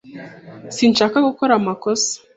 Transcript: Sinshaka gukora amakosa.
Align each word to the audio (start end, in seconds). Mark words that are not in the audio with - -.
Sinshaka 0.75 1.17
gukora 1.27 1.51
amakosa. 1.59 2.13